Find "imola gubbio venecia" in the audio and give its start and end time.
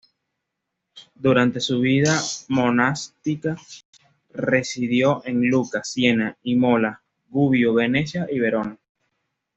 6.41-8.25